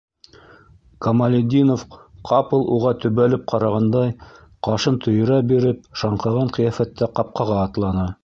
Камалетдинов, 1.07 1.83
ҡапыл 2.29 2.63
уға 2.77 2.93
төбәлеп 3.03 3.43
ҡарағандай, 3.53 4.15
ҡашын 4.69 4.97
төйөрә 5.05 5.39
биреп, 5.51 5.85
шаңҡыған 6.03 6.53
ҡиәфәттә 6.59 7.11
ҡапҡаға 7.21 7.63
атланы. 7.69 8.11